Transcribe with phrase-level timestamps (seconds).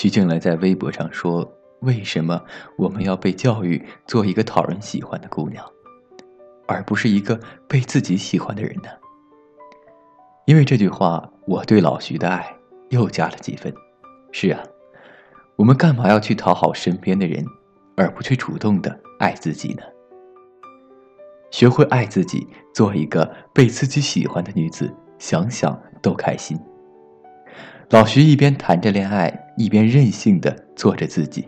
[0.00, 1.46] 徐静蕾在微博上说
[1.84, 2.42] ：“为什么
[2.78, 5.62] 我们要被教育做一个讨人喜欢的姑娘，
[6.66, 7.38] 而不是一个
[7.68, 8.88] 被自己喜欢的人呢？”
[10.48, 12.50] 因为这句话，我对老徐的爱
[12.88, 13.70] 又加了几分。
[14.32, 14.62] 是啊，
[15.56, 17.44] 我们干嘛要去讨好身边的人，
[17.94, 19.82] 而不去主动的爱自己呢？
[21.50, 26.58] 学会爱自己，做一个被自己喜欢的女子，想想都开心。
[27.90, 31.44] 老徐一边谈着恋爱，一边任性的做着自己。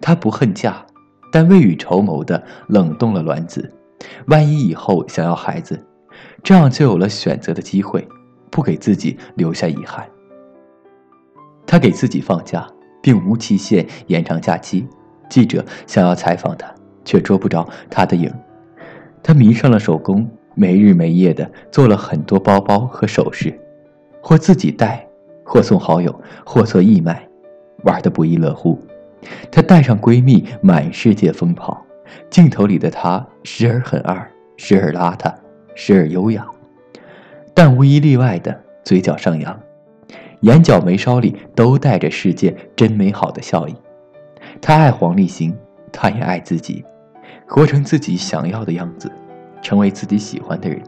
[0.00, 0.82] 他不恨嫁，
[1.30, 3.70] 但未雨绸缪的冷冻了卵子。
[4.28, 5.78] 万一以后想要孩子，
[6.42, 8.08] 这样就有了选择的机会，
[8.50, 10.08] 不给自己留下遗憾。
[11.66, 12.66] 他给自己放假，
[13.02, 14.88] 并无期限延长假期。
[15.28, 16.74] 记者想要采访他，
[17.04, 18.32] 却捉不着他的影。
[19.22, 23.54] 他迷上了手工，没日没夜的做了很多包包和首饰，
[24.22, 25.06] 或自己戴。
[25.50, 26.14] 或送好友，
[26.46, 27.26] 或做义卖，
[27.82, 28.80] 玩得不亦乐乎。
[29.50, 31.84] 她带上闺蜜满世界疯跑，
[32.30, 35.34] 镜头里的她时而很二，时而邋遢，
[35.74, 36.46] 时而优雅，
[37.52, 39.60] 但无一例外的嘴角上扬，
[40.42, 43.74] 眼角眉梢里都带着世界真美好的笑意。
[44.60, 45.52] 她爱黄立行，
[45.90, 46.84] 她也爱自己，
[47.48, 49.10] 活成自己想要的样子，
[49.60, 50.80] 成为自己喜欢的人，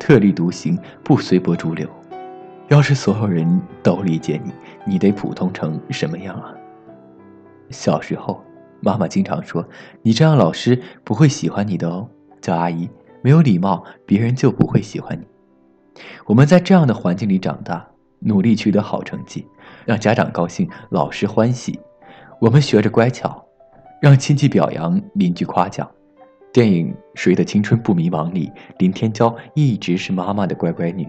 [0.00, 1.88] 特立独行，不随波逐流。
[2.68, 4.52] 要是所有人都理解你，
[4.86, 6.54] 你得普通成什么样啊？
[7.70, 8.42] 小时候，
[8.80, 9.66] 妈妈经常说
[10.00, 12.08] ：“你这样，老师不会喜欢你的哦。”
[12.40, 12.88] 叫阿姨
[13.22, 15.26] 没有礼貌，别人就不会喜欢你。
[16.26, 17.86] 我们在这样的环境里长大，
[18.18, 19.46] 努力取得好成绩，
[19.84, 21.78] 让家长高兴，老师欢喜。
[22.40, 23.44] 我们学着乖巧，
[24.00, 25.88] 让亲戚表扬，邻居夸奖。
[26.52, 31.06] 电影《谁的青春不迷茫》里，林天骄一直是妈妈的乖乖女。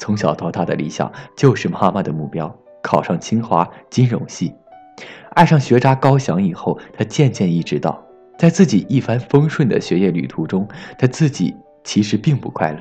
[0.00, 4.52] 从小到大的理想就是妈妈的目标，考上清华金融系。
[5.34, 8.02] 爱上学渣高翔以后，他渐渐意识到，
[8.38, 10.66] 在自己一帆风顺的学业旅途中，
[10.98, 11.54] 他自己
[11.84, 12.78] 其实并不快乐。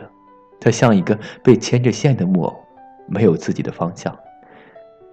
[0.62, 2.56] 他像一个被牵着线的木偶，
[3.08, 4.18] 没有自己的方向。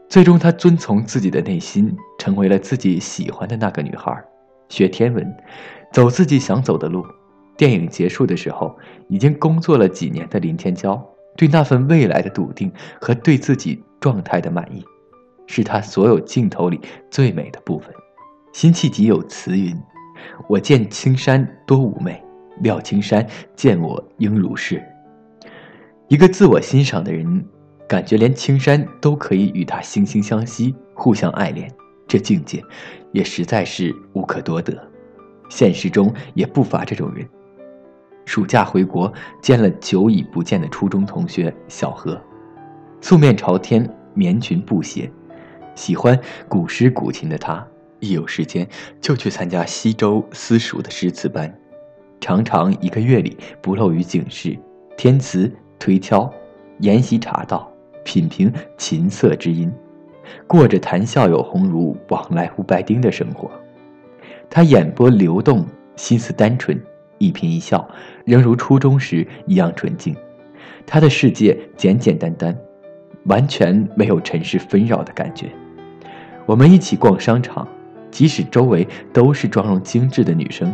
[0.09, 4.17] 最终，他遵从自己的内心，成为了自己喜欢的那个女孩，
[4.69, 5.37] 学天文，
[5.93, 7.05] 走自己想走的路。
[7.57, 11.01] 电影结束的时候，已经工作了几年的林天骄。
[11.37, 14.85] 对那份未来的笃定和对自己状态的满意，
[15.47, 16.81] 是他所有镜头里
[17.11, 17.95] 最美的部分。
[18.53, 19.77] 辛弃疾有词云
[20.49, 22.23] ：“我见青山多妩媚，
[22.61, 24.83] 料青山见我应如是。”
[26.09, 27.45] 一个自我欣赏的人，
[27.87, 31.71] 感觉连青山都可以与他惺惺相惜，互相爱恋，
[32.09, 32.63] 这境界
[33.13, 34.73] 也实在是无可多得。
[35.51, 37.29] 现实中也不乏这种人。
[38.27, 39.11] 暑假回国，
[39.41, 42.21] 见了久已不见的初中同学小何，
[43.01, 45.11] 素面朝天，棉裙布鞋，
[45.77, 47.67] 喜欢古诗古琴的他，
[48.01, 48.69] 一有时间
[49.01, 51.57] 就去参加西周私塾的诗词班，
[52.21, 54.59] 常常一个月里不漏于警示、
[54.97, 56.31] 填词、推敲、
[56.81, 57.73] 研习茶道、
[58.05, 59.73] 品评琴瑟之音，
[60.49, 63.49] 过着谈笑有鸿儒，往来无白丁的生活。
[64.51, 65.65] 他眼波流动，
[65.95, 66.77] 心思单纯。
[67.19, 67.89] 一颦一笑，
[68.25, 70.15] 仍如初中时一样纯净。
[70.87, 72.57] 他的世界简简单单，
[73.25, 75.49] 完全没有尘世纷扰的感觉。
[76.45, 77.67] 我们一起逛商场，
[78.11, 80.73] 即使周围都是妆容精致的女生，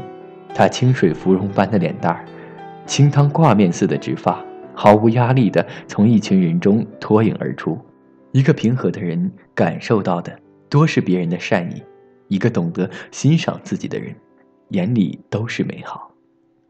[0.55, 2.25] 他清水芙蓉般的脸蛋儿，
[2.85, 4.45] 清汤挂面似的直发，
[4.75, 7.79] 毫无压力地从一群人中脱颖而出。
[8.33, 10.39] 一个平和的人感受到的
[10.69, 11.83] 多是别人的善意，
[12.29, 14.15] 一个懂得欣赏自己的人，
[14.69, 16.12] 眼里都是美好。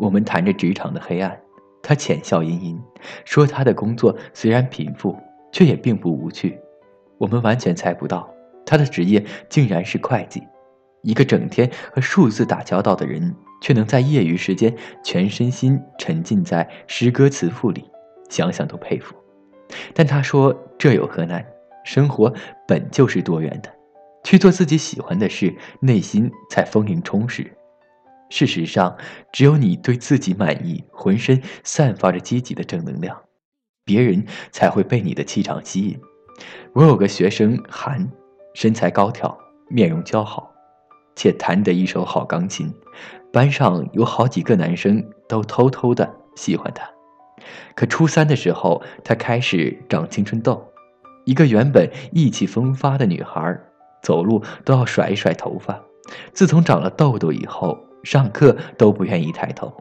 [0.02, 1.40] 我们谈着职场的黑暗，
[1.80, 2.82] 他浅笑吟吟，
[3.24, 5.16] 说他的工作虽然贫富，
[5.52, 6.58] 却也并不无趣。
[7.18, 8.28] 我们完全猜不到，
[8.66, 10.42] 他的职业竟然是会计。
[11.02, 14.74] 一个整天和数字打交道的人，却能在业余时间
[15.04, 17.88] 全身心沉浸在诗歌词赋里，
[18.28, 19.14] 想想都佩服。
[19.94, 21.46] 但他说这有何难？
[21.84, 22.32] 生活
[22.66, 23.72] 本就是多元的，
[24.24, 27.48] 去做自己喜欢的事，内心才丰盈充实。
[28.32, 28.96] 事实上，
[29.30, 33.14] 只有你对自己满意，浑身散发着积极的正能量，
[33.84, 36.00] 别人才会被你的气场吸引。
[36.72, 38.10] 我有个学生韩，
[38.54, 39.36] 身材高挑，
[39.68, 40.50] 面容姣好，
[41.14, 42.72] 且弹得一手好钢琴，
[43.30, 46.88] 班上有好几个男生都偷偷的喜欢他。
[47.74, 50.66] 可初三的时候，他开始长青春痘，
[51.26, 53.60] 一个原本意气风发的女孩，
[54.02, 55.78] 走路都要甩一甩头发。
[56.32, 59.72] 自从长了痘痘以后，上课都不愿意抬头，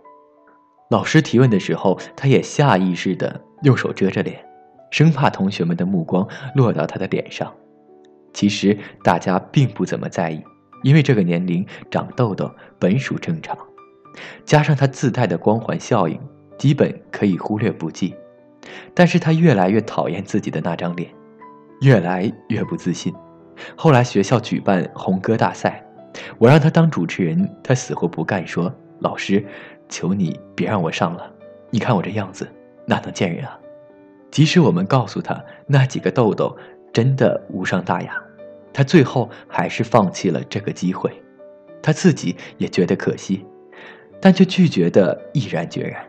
[0.90, 4.46] 老师提问的时候，他也下意识地用手遮着脸，
[4.92, 7.52] 生怕同学们的目光落到他的脸上。
[8.34, 10.44] 其实大家并不怎么在意，
[10.84, 13.58] 因为这个年龄长痘痘本属正常，
[14.46, 16.20] 加上它自带的光环效应，
[16.58, 18.16] 基本可以忽略不计。
[18.94, 21.10] 但是他越来越讨厌自己的那张脸，
[21.82, 23.14] 越来越不自信。
[23.76, 25.84] 后来学校举办红歌大赛，
[26.38, 29.46] 我让他当主持人，他死活不干，说：“老师，
[29.90, 31.32] 求你别让我上了，
[31.70, 32.48] 你看我这样子，
[32.86, 33.58] 哪能见人啊？”
[34.32, 36.56] 即使我们告诉他那几个痘痘
[36.94, 38.16] 真的无伤大雅，
[38.72, 41.12] 他最后还是放弃了这个机会。
[41.82, 43.46] 他自己也觉得可惜，
[44.20, 46.02] 但却拒绝的毅然决然。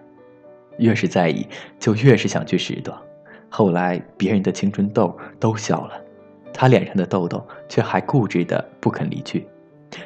[0.78, 1.46] 越是在意，
[1.78, 2.94] 就越是想去拾掇。
[3.48, 6.00] 后来别人的青春痘都消了，
[6.52, 9.46] 他脸上的痘痘却还固执的不肯离去。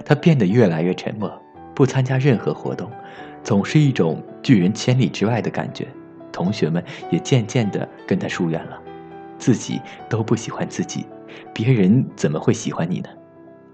[0.05, 1.31] 他变得越来越沉默，
[1.75, 2.91] 不参加任何活动，
[3.43, 5.87] 总是一种拒人千里之外的感觉。
[6.33, 8.79] 同学们也渐渐的跟他疏远了，
[9.38, 11.06] 自己都不喜欢自己，
[11.55, 13.09] 别人怎么会喜欢你呢？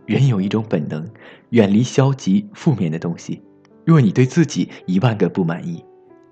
[0.06, 1.08] 人有一种本能，
[1.50, 3.42] 远离消极负面的东西。
[3.84, 5.84] 若你对自己一万个不满意。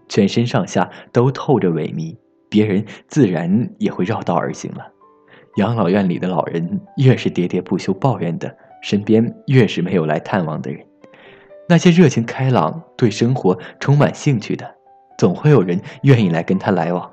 [0.09, 2.17] 全身上下都透着萎靡，
[2.49, 4.85] 别人自然也会绕道而行了。
[5.57, 10.85] 养老院里的老人越是喋喋不休抱怨的，身边越是没有来探望的人。
[11.69, 14.75] 那些热情开朗、对生活充满兴趣的，
[15.17, 17.11] 总会有人愿意来跟他来往。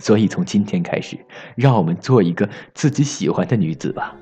[0.00, 1.18] 所以从今天开始，
[1.56, 4.14] 让我们做一个自己喜欢的女子吧。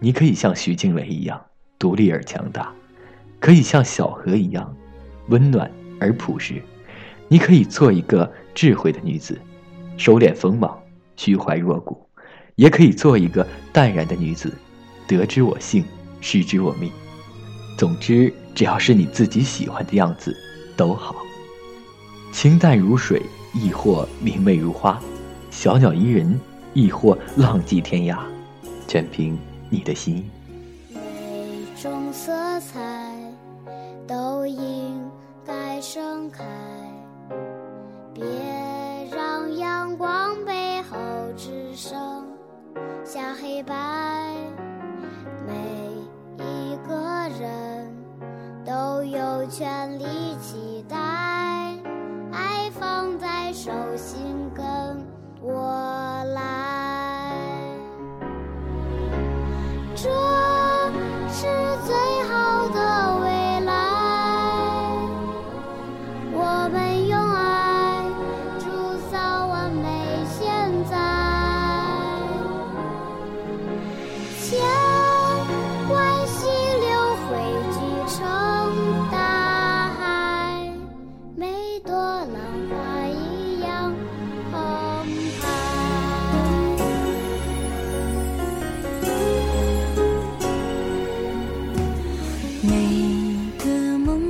[0.00, 1.40] 你可以像徐静蕾一样
[1.78, 2.72] 独立而强大，
[3.38, 4.74] 可以像小河一样
[5.28, 5.70] 温暖
[6.00, 6.54] 而朴实。
[7.28, 9.38] 你可以做一个智慧的女子，
[9.96, 10.76] 收敛锋芒，
[11.16, 11.94] 虚怀若谷；
[12.54, 14.52] 也可以做一个淡然的女子，
[15.06, 15.84] 得之我幸，
[16.20, 16.90] 失之我命。
[17.78, 20.36] 总之，只要是你自己喜欢的样子，
[20.76, 21.16] 都好。
[22.32, 23.22] 清淡如水，
[23.54, 24.98] 亦或明媚如花；
[25.50, 26.38] 小鸟依人，
[26.74, 28.18] 亦或浪迹天涯，
[28.86, 29.38] 全凭
[29.70, 30.28] 你的心。
[30.90, 31.00] 每
[31.80, 33.12] 种色彩
[34.06, 35.02] 都应
[35.46, 36.44] 该盛开。
[38.14, 38.24] 别
[39.14, 40.96] 让阳光背后
[41.36, 42.26] 只剩
[43.04, 44.34] 下黑白，
[49.46, 50.04] 都有权利
[50.40, 50.96] 期待，
[52.32, 54.64] 爱放在手心跟
[55.40, 55.75] 我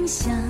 [0.07, 0.46] 想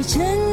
[0.00, 0.51] 成